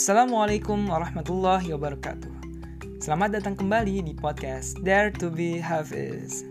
Assalamualaikum 0.00 0.88
warahmatullahi 0.88 1.76
wabarakatuh. 1.76 2.32
Selamat 3.04 3.36
datang 3.36 3.52
kembali 3.52 4.00
di 4.00 4.16
podcast 4.16 4.80
Dare 4.80 5.12
to 5.20 5.28
be 5.28 5.60
Hafiz. 5.60 6.48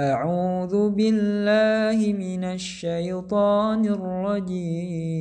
أعوذ 0.00 0.96
بالله 0.96 1.98
من 2.14 2.42
الشيطان 2.56 3.84
الرجيم 3.84 5.20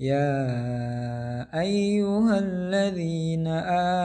يا 0.00 0.34
أيها 1.54 2.34
الذين 2.38 3.46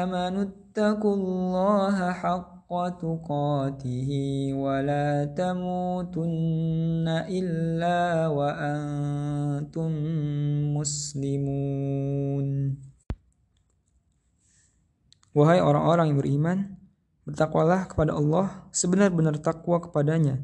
آمنوا 0.03 0.43
اتقوا 0.43 1.15
الله 1.15 2.11
حق 2.11 2.56
تقاته 2.73 4.09
ولا 4.53 5.25
تموتن 5.37 7.07
إلا 7.29 7.99
وأنتم 8.27 9.91
مسلمون 10.77 12.47
Wahai 15.33 15.65
orang-orang 15.65 16.13
yang 16.13 16.19
beriman, 16.21 16.77
bertakwalah 17.25 17.89
kepada 17.89 18.13
Allah 18.13 18.69
sebenar-benar 18.69 19.41
takwa 19.41 19.81
kepadanya, 19.81 20.37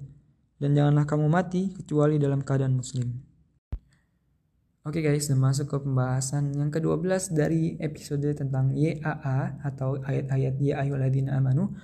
dan 0.57 0.73
janganlah 0.73 1.05
kamu 1.05 1.29
mati 1.29 1.77
kecuali 1.77 2.17
dalam 2.17 2.41
keadaan 2.41 2.73
muslim. 2.73 3.29
Oke 4.89 5.05
guys, 5.05 5.29
sudah 5.29 5.37
masuk 5.37 5.69
ke 5.69 5.77
pembahasan 5.85 6.57
yang 6.57 6.73
ke-12 6.73 7.37
dari 7.37 7.77
episode 7.77 8.25
tentang 8.33 8.73
YAA 8.73 9.61
atau 9.61 10.01
ayat-ayat 10.01 10.57
Ya 10.57 10.81
ayyuhalladzina 10.81 11.37
amanu. 11.37 11.77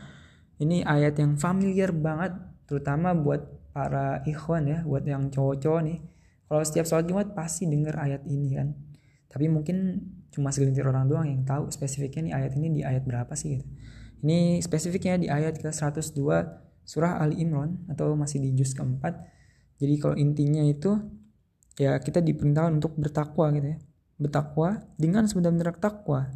ini 0.60 0.84
ayat 0.84 1.16
yang 1.16 1.40
familiar 1.40 1.88
banget 1.96 2.36
terutama 2.68 3.16
buat 3.16 3.72
para 3.72 4.20
ikhwan 4.28 4.68
ya, 4.68 4.78
buat 4.84 5.08
yang 5.08 5.32
cowok-cowok 5.32 5.80
nih. 5.88 5.98
Kalau 6.50 6.62
setiap 6.66 6.84
sholat 6.84 7.06
Jumat 7.08 7.32
pasti 7.32 7.64
denger 7.64 7.96
ayat 7.96 8.22
ini 8.28 8.48
kan. 8.52 8.76
Tapi 9.30 9.46
mungkin 9.48 10.04
cuma 10.28 10.52
segelintir 10.52 10.84
orang 10.84 11.08
doang 11.08 11.26
yang 11.26 11.42
tahu 11.46 11.72
spesifiknya 11.72 12.30
nih 12.30 12.34
ayat 12.44 12.52
ini 12.60 12.68
di 12.76 12.80
ayat 12.84 13.06
berapa 13.06 13.32
sih 13.32 13.56
gitu. 13.56 13.66
Ini 14.20 14.60
spesifiknya 14.60 15.16
di 15.16 15.28
ayat 15.32 15.56
ke-102 15.62 16.20
surah 16.84 17.22
Ali 17.22 17.40
Imran 17.40 17.86
atau 17.88 18.12
masih 18.18 18.42
di 18.42 18.52
juz 18.52 18.76
keempat. 18.76 19.16
Jadi 19.80 19.94
kalau 19.96 20.18
intinya 20.18 20.60
itu 20.60 20.98
ya 21.80 21.96
kita 21.96 22.20
diperintahkan 22.20 22.82
untuk 22.82 22.98
bertakwa 23.00 23.48
gitu 23.56 23.72
ya. 23.72 23.78
Bertakwa 24.20 24.84
dengan 25.00 25.24
sebenar-benar 25.24 25.78
takwa. 25.80 26.28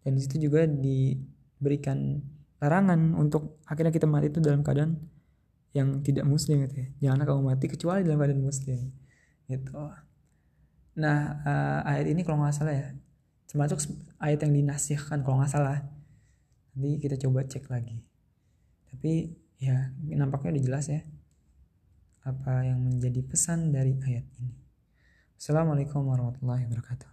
Dan 0.00 0.16
di 0.16 0.24
situ 0.24 0.48
juga 0.48 0.64
diberikan 0.64 2.22
larangan 2.58 3.14
untuk 3.14 3.62
akhirnya 3.66 3.94
kita 3.94 4.06
mati 4.10 4.30
itu 4.30 4.42
dalam 4.42 4.66
keadaan 4.66 4.98
yang 5.76 6.02
tidak 6.02 6.26
muslim 6.26 6.64
gitu 6.66 6.82
ya. 6.82 6.88
Janganlah 7.08 7.26
kamu 7.30 7.42
mati 7.44 7.66
kecuali 7.70 8.00
dalam 8.02 8.18
keadaan 8.18 8.42
muslim. 8.42 8.78
Gitu. 9.46 9.72
Nah, 10.98 11.18
uh, 11.46 11.80
ayat 11.86 12.06
ini 12.10 12.26
kalau 12.26 12.42
nggak 12.42 12.56
salah 12.56 12.74
ya, 12.74 12.88
termasuk 13.48 13.80
ayat 14.20 14.44
yang 14.44 14.52
dinasihkan 14.52 15.24
kalau 15.24 15.40
nggak 15.40 15.52
salah 15.52 15.80
nanti 16.76 17.00
kita 17.00 17.16
coba 17.16 17.48
cek 17.48 17.64
lagi 17.72 18.04
tapi 18.92 19.34
ya 19.58 19.90
nampaknya 20.14 20.54
udah 20.54 20.64
jelas 20.68 20.86
ya 20.92 21.00
apa 22.28 22.68
yang 22.68 22.78
menjadi 22.84 23.24
pesan 23.24 23.72
dari 23.72 23.96
ayat 24.04 24.28
ini 24.36 24.52
Assalamualaikum 25.38 26.04
warahmatullahi 26.04 26.68
wabarakatuh 26.68 27.08